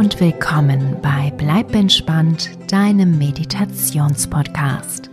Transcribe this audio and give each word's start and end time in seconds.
und 0.00 0.18
willkommen 0.18 0.96
bei 1.02 1.30
Bleib 1.36 1.74
entspannt, 1.74 2.48
deinem 2.72 3.18
Meditationspodcast. 3.18 5.10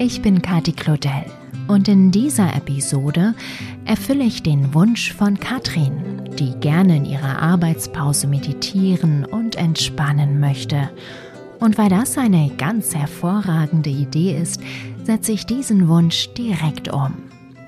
Ich 0.00 0.20
bin 0.20 0.42
Kati 0.42 0.72
Claudel 0.72 1.26
und 1.68 1.86
in 1.86 2.10
dieser 2.10 2.56
Episode 2.56 3.36
erfülle 3.84 4.24
ich 4.24 4.42
den 4.42 4.74
Wunsch 4.74 5.12
von 5.12 5.38
Katrin, 5.38 6.24
die 6.40 6.58
gerne 6.58 6.96
in 6.96 7.04
ihrer 7.04 7.40
Arbeitspause 7.40 8.26
meditieren 8.26 9.24
und 9.24 9.54
entspannen 9.54 10.40
möchte. 10.40 10.90
Und 11.60 11.78
weil 11.78 11.90
das 11.90 12.18
eine 12.18 12.50
ganz 12.58 12.96
hervorragende 12.96 13.90
Idee 13.90 14.36
ist, 14.36 14.60
setze 15.04 15.30
ich 15.30 15.46
diesen 15.46 15.86
Wunsch 15.86 16.30
direkt 16.34 16.92
um. 16.92 17.14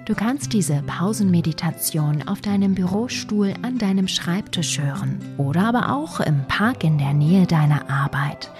Du 0.08 0.14
kannst 0.14 0.54
diese 0.54 0.82
Pausenmeditation 0.86 2.26
auf 2.26 2.40
deinem 2.40 2.74
Bürostuhl 2.74 3.52
an 3.60 3.76
deinem 3.76 4.08
Schreibtisch 4.08 4.80
hören 4.80 5.20
oder 5.36 5.66
aber 5.66 5.94
auch 5.94 6.20
im 6.20 6.46
Park 6.48 6.82
in 6.82 6.96
der 6.96 7.12
Nähe 7.12 7.46
deiner 7.46 7.90
Arbeit, 7.90 8.50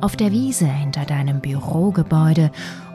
auf 0.00 0.14
der 0.14 0.30
Wiese 0.30 0.66
hinter 0.66 1.04
deinem 1.04 1.40
Bürogebäude 1.40 2.52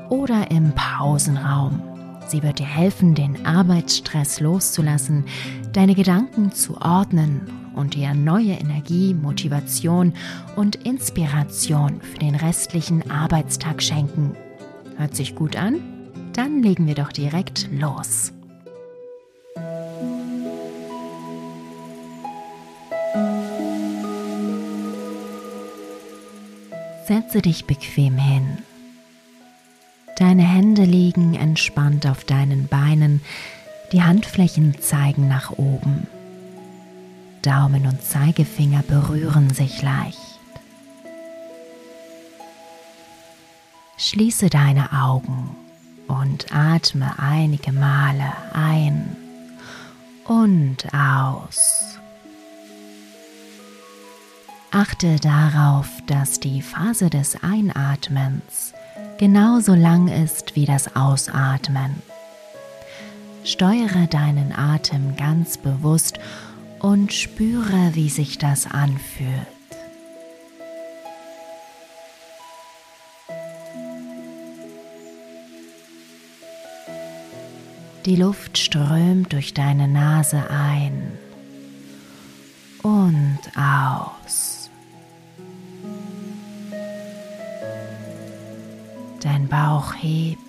oder 0.07 0.51
im 0.51 0.71
Pausenraum. 0.73 1.81
Sie 2.27 2.41
wird 2.43 2.59
dir 2.59 2.65
helfen, 2.65 3.13
den 3.13 3.45
Arbeitsstress 3.45 4.39
loszulassen, 4.39 5.25
deine 5.73 5.93
Gedanken 5.93 6.53
zu 6.53 6.79
ordnen 6.79 7.41
und 7.75 7.95
dir 7.95 8.13
neue 8.13 8.53
Energie, 8.53 9.13
Motivation 9.13 10.13
und 10.55 10.77
Inspiration 10.77 11.99
für 11.99 12.19
den 12.19 12.35
restlichen 12.35 13.11
Arbeitstag 13.11 13.83
schenken. 13.83 14.31
Hört 14.95 15.13
sich 15.13 15.35
gut 15.35 15.57
an? 15.57 16.00
Dann 16.33 16.63
legen 16.63 16.87
wir 16.87 16.95
doch 16.95 17.11
direkt 17.11 17.69
los. 17.71 18.31
Setze 27.05 27.41
dich 27.41 27.65
bequem 27.65 28.17
hin. 28.17 28.59
Deine 30.17 30.43
Hände 30.43 30.83
liegen 30.83 31.33
entspannt 31.33 32.07
auf 32.07 32.23
deinen 32.23 32.67
Beinen, 32.67 33.21
die 33.91 34.03
Handflächen 34.03 34.79
zeigen 34.79 35.27
nach 35.27 35.51
oben. 35.51 36.07
Daumen 37.41 37.87
und 37.87 38.01
Zeigefinger 38.01 38.83
berühren 38.83 39.49
sich 39.49 39.81
leicht. 39.81 40.17
Schließe 43.97 44.49
deine 44.49 44.93
Augen 44.93 45.55
und 46.11 46.53
atme 46.53 47.13
einige 47.17 47.71
Male 47.71 48.33
ein 48.53 49.15
und 50.25 50.85
aus. 50.93 51.97
Achte 54.71 55.19
darauf, 55.19 55.87
dass 56.07 56.39
die 56.39 56.61
Phase 56.61 57.09
des 57.09 57.41
Einatmens 57.43 58.73
genauso 59.17 59.73
lang 59.73 60.09
ist 60.09 60.55
wie 60.55 60.65
das 60.65 60.95
Ausatmen. 60.95 62.01
Steuere 63.43 64.07
deinen 64.07 64.53
Atem 64.53 65.15
ganz 65.15 65.57
bewusst 65.57 66.19
und 66.79 67.13
spüre, 67.13 67.91
wie 67.93 68.09
sich 68.09 68.37
das 68.37 68.69
anfühlt. 68.69 69.60
Die 78.05 78.15
Luft 78.15 78.57
strömt 78.57 79.31
durch 79.31 79.53
deine 79.53 79.87
Nase 79.87 80.49
ein 80.49 81.19
und 82.81 83.39
aus. 83.55 84.71
Dein 89.21 89.47
Bauch 89.47 89.93
hebt 89.93 90.41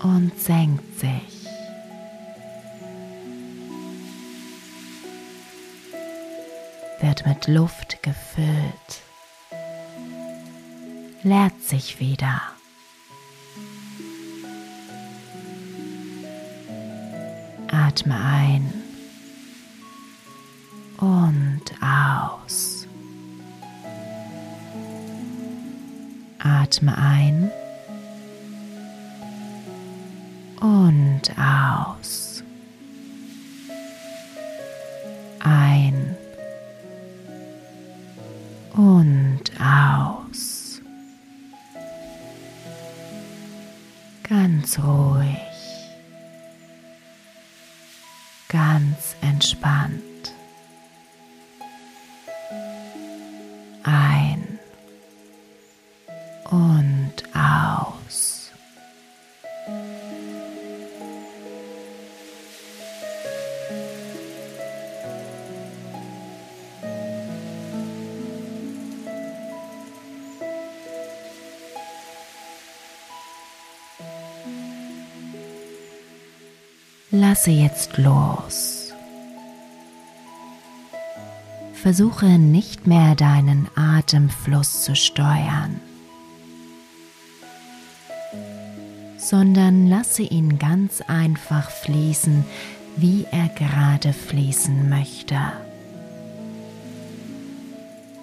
und 0.00 0.38
senkt 0.38 1.00
sich. 1.00 1.48
Wird 7.00 7.26
mit 7.26 7.48
Luft 7.48 8.00
gefüllt, 8.04 9.02
leert 11.24 11.60
sich 11.62 11.98
wieder. 11.98 12.57
Atme 17.70 18.14
ein 18.14 18.72
und 20.98 21.62
aus. 21.82 22.86
Atme 26.38 26.96
ein 26.96 27.50
und 30.60 31.22
aus. 31.38 32.42
Ein 35.40 36.16
und 38.74 39.42
aus. 39.60 40.80
Ganz 44.22 44.78
ruhig. 44.78 45.47
Ganz 48.58 49.14
entspannt. 49.20 50.34
Ein 53.84 54.58
und 56.50 56.87
Lasse 77.10 77.50
jetzt 77.50 77.96
los. 77.96 78.92
Versuche 81.72 82.26
nicht 82.26 82.86
mehr 82.86 83.14
deinen 83.14 83.66
Atemfluss 83.74 84.82
zu 84.82 84.94
steuern, 84.94 85.80
sondern 89.16 89.86
lasse 89.86 90.22
ihn 90.22 90.58
ganz 90.58 91.00
einfach 91.00 91.70
fließen, 91.70 92.44
wie 92.96 93.26
er 93.30 93.48
gerade 93.48 94.12
fließen 94.12 94.90
möchte. 94.90 95.38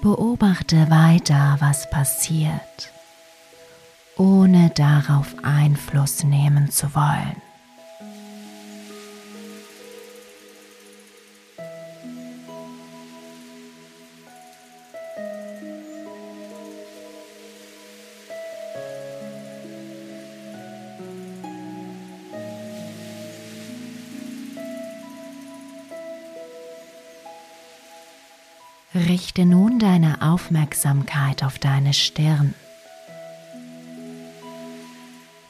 Beobachte 0.04 0.92
weiter, 0.92 1.58
was 1.60 1.90
passiert, 1.90 2.92
ohne 4.16 4.70
darauf 4.76 5.34
Einfluss 5.42 6.24
nehmen 6.24 6.70
zu 6.70 6.94
wollen. 6.94 7.45
Richte 28.96 29.46
nun 29.46 29.78
deine 29.78 30.22
Aufmerksamkeit 30.22 31.44
auf 31.44 31.60
deine 31.60 31.94
Stirn. 31.94 32.54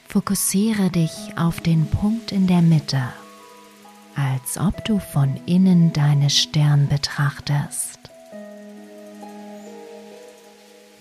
Fokussiere 0.07 0.89
dich 0.89 1.11
auf 1.35 1.61
den 1.61 1.85
Punkt 1.85 2.31
in 2.31 2.47
der 2.47 2.63
Mitte, 2.63 3.03
als 4.15 4.57
ob 4.57 4.83
du 4.85 4.97
von 4.97 5.39
innen 5.45 5.93
deine 5.93 6.31
Stirn 6.31 6.87
betrachtest. 6.87 7.99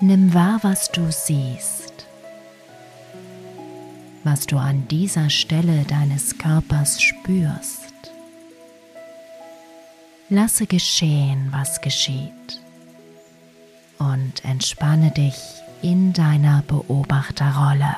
Nimm 0.01 0.35
wahr, 0.35 0.59
was 0.61 0.93
du 0.93 1.11
siehst, 1.11 2.07
was 4.23 4.45
du 4.45 4.59
an 4.59 4.87
dieser 4.89 5.31
Stelle 5.31 5.85
deines 5.85 6.37
Körpers 6.37 7.01
spürst. 7.01 7.84
Lasse 10.35 10.67
geschehen, 10.67 11.53
was 11.53 11.81
geschieht 11.81 12.61
und 14.01 14.45
entspanne 14.45 15.13
dich 15.13 15.37
in 15.81 16.13
deiner 16.13 16.63
Beobachterrolle. 16.63 17.95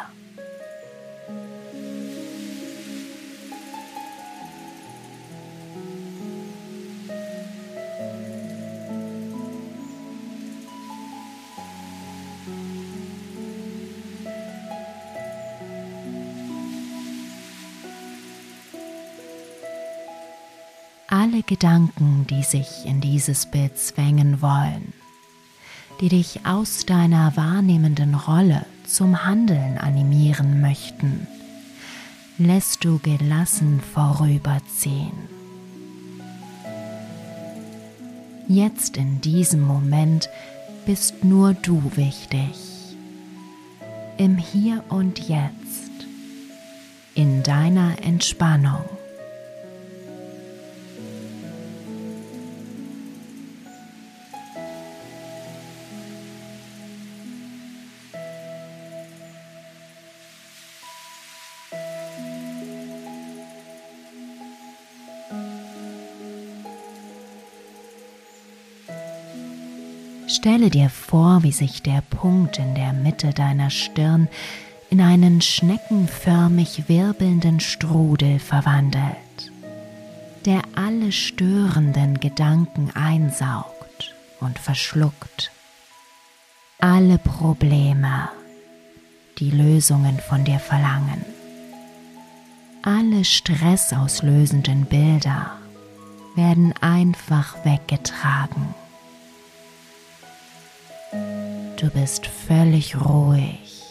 Alle 21.36 21.42
Gedanken, 21.42 22.26
die 22.30 22.42
sich 22.42 22.86
in 22.86 23.02
dieses 23.02 23.44
Bild 23.46 23.76
zwängen 23.76 24.40
wollen, 24.40 24.94
die 26.00 26.08
dich 26.08 26.46
aus 26.46 26.86
deiner 26.86 27.36
wahrnehmenden 27.36 28.14
Rolle 28.14 28.64
zum 28.86 29.24
Handeln 29.24 29.76
animieren 29.76 30.62
möchten, 30.62 31.26
lässt 32.38 32.84
du 32.84 32.98
gelassen 33.00 33.82
vorüberziehen. 33.92 35.12
Jetzt 38.48 38.96
in 38.96 39.20
diesem 39.20 39.60
Moment 39.60 40.30
bist 40.86 41.22
nur 41.22 41.52
du 41.52 41.82
wichtig. 41.96 42.96
Im 44.16 44.38
Hier 44.38 44.82
und 44.88 45.18
Jetzt, 45.28 45.90
in 47.14 47.42
deiner 47.42 48.02
Entspannung. 48.02 48.84
Stelle 70.28 70.70
dir 70.70 70.90
vor, 70.90 71.44
wie 71.44 71.52
sich 71.52 71.82
der 71.82 72.00
Punkt 72.00 72.58
in 72.58 72.74
der 72.74 72.92
Mitte 72.92 73.30
deiner 73.30 73.70
Stirn 73.70 74.28
in 74.90 75.00
einen 75.00 75.40
schneckenförmig 75.40 76.88
wirbelnden 76.88 77.60
Strudel 77.60 78.40
verwandelt, 78.40 79.52
der 80.44 80.62
alle 80.74 81.12
störenden 81.12 82.18
Gedanken 82.18 82.90
einsaugt 82.94 84.14
und 84.40 84.58
verschluckt. 84.58 85.52
Alle 86.80 87.18
Probleme, 87.18 88.28
die 89.38 89.50
Lösungen 89.50 90.18
von 90.18 90.44
dir 90.44 90.58
verlangen, 90.58 91.24
alle 92.82 93.24
stressauslösenden 93.24 94.86
Bilder 94.86 95.52
werden 96.34 96.74
einfach 96.80 97.64
weggetragen. 97.64 98.74
Du 101.76 101.90
bist 101.90 102.26
völlig 102.26 102.96
ruhig 102.96 103.82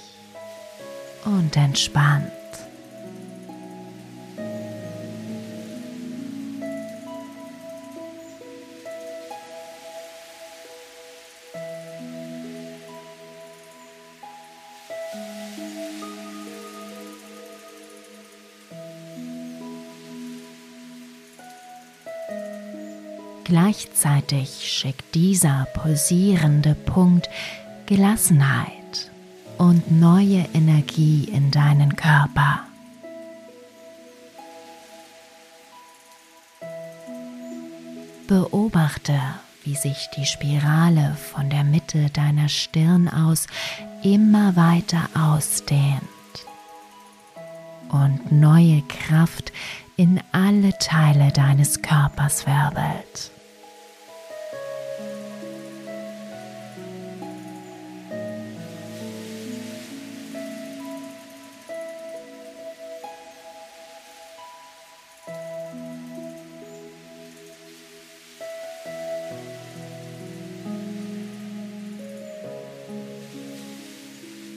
und 1.23 1.55
entspannt. 1.55 2.31
Gleichzeitig 23.43 24.67
schickt 24.67 25.13
dieser 25.13 25.67
pulsierende 25.75 26.73
Punkt 26.73 27.29
Gelassenheit 27.85 29.11
und 29.59 29.91
neue 29.91 30.47
Energie 30.53 31.25
in 31.25 31.51
deinen 31.51 31.95
Körper. 31.95 32.61
Beobachte, 38.27 39.19
wie 39.63 39.75
sich 39.75 40.09
die 40.17 40.25
Spirale 40.25 41.15
von 41.31 41.51
der 41.51 41.63
Mitte 41.63 42.09
deiner 42.09 42.49
Stirn 42.49 43.07
aus 43.07 43.45
immer 44.01 44.55
weiter 44.55 45.07
ausdehnt 45.13 46.01
und 47.89 48.31
neue 48.31 48.81
Kraft 48.83 49.53
in 49.95 50.19
alle 50.31 50.75
Teile 50.79 51.31
deines 51.31 51.83
Körpers 51.83 52.47
wirbelt. 52.47 53.31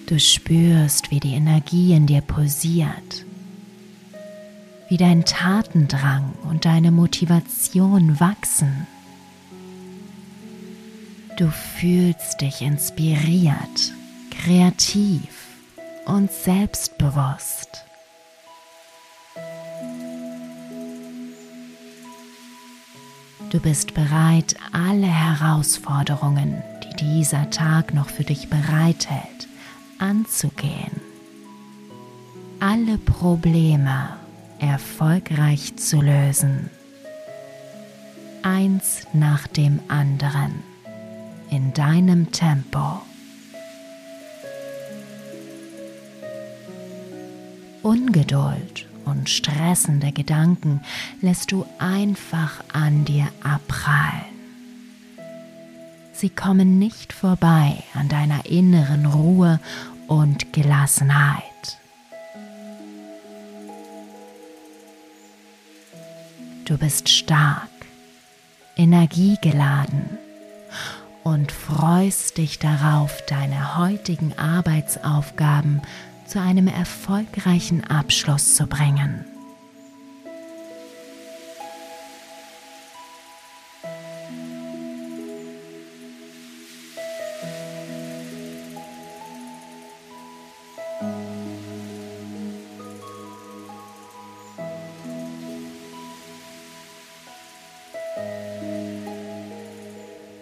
Du 0.09 0.19
spürst, 0.19 1.11
wie 1.11 1.21
die 1.21 1.35
Energie 1.35 1.93
in 1.93 2.07
dir 2.07 2.23
pulsiert, 2.23 3.27
wie 4.89 4.97
dein 4.97 5.27
Tatendrang 5.27 6.33
und 6.49 6.65
deine 6.65 6.91
Motivation 6.91 8.19
wachsen. 8.19 8.87
Du 11.37 11.51
fühlst 11.51 12.41
dich 12.41 12.63
inspiriert, 12.63 13.93
kreativ 14.31 15.29
und 16.07 16.33
selbstbewusst. 16.33 17.85
Du 23.51 23.61
bist 23.61 23.93
bereit, 23.93 24.57
alle 24.73 25.07
Herausforderungen, 25.07 26.63
die 26.83 26.97
dieser 26.97 27.51
Tag 27.51 27.93
noch 27.93 28.09
für 28.09 28.25
dich 28.25 28.49
bereithält, 28.49 29.48
anzugehen, 29.99 31.01
alle 32.61 32.99
Probleme 32.99 34.11
erfolgreich 34.59 35.77
zu 35.77 36.01
lösen, 36.01 36.71
eins 38.43 39.03
nach 39.13 39.47
dem 39.47 39.81
anderen 39.89 40.63
in 41.51 41.73
deinem 41.73 42.31
Tempo. 42.33 43.03
Ungeduld 47.83 48.87
und 49.05 49.31
stressende 49.31 50.13
Gedanken 50.13 50.81
lässt 51.23 51.53
du 51.53 51.65
einfach 51.79 52.63
an 52.73 53.05
dir 53.05 53.29
abprallen. 53.43 54.38
Sie 56.21 56.31
kommen 56.31 56.81
nicht 56.81 57.13
vorbei 57.13 57.81
an 57.95 58.09
deiner 58.09 58.45
inneren 58.45 59.07
Ruhe 59.07 59.61
und 60.09 60.53
Gelassenheit. 60.53 61.45
Du 66.65 66.77
bist 66.77 67.09
stark, 67.09 67.71
energiegeladen 68.77 70.19
und 71.23 71.53
freust 71.53 72.39
dich 72.39 72.59
darauf, 72.59 73.25
deine 73.27 73.79
heutigen 73.79 74.37
Arbeitsaufgaben 74.37 75.83
zu 76.27 76.41
einem 76.41 76.67
erfolgreichen 76.67 77.85
Abschluss 77.85 78.57
zu 78.57 78.67
bringen. 78.67 79.25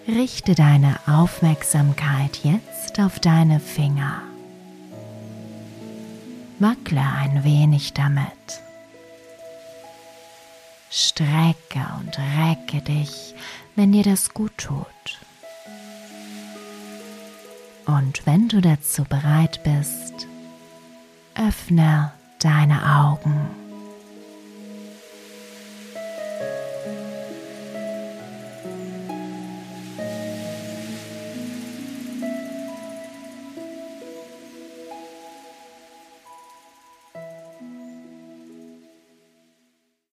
Richte 0.08 0.54
deine 0.54 1.00
Aufmerksamkeit 1.08 2.44
jetzt 2.44 3.00
auf 3.00 3.18
deine 3.18 3.58
Finger. 3.58 4.22
Wackle 6.60 7.00
ein 7.00 7.42
wenig 7.42 7.92
damit. 7.92 8.22
Strecke 10.90 11.84
und 11.98 12.16
recke 12.38 12.82
dich, 12.82 13.34
wenn 13.74 13.90
dir 13.90 14.04
das 14.04 14.32
gut 14.32 14.56
tut. 14.56 14.86
Und 17.84 18.24
wenn 18.26 18.46
du 18.46 18.60
dazu 18.60 19.02
bereit 19.02 19.60
bist, 19.64 20.28
öffne 21.34 22.12
deine 22.38 22.96
Augen. 22.96 23.65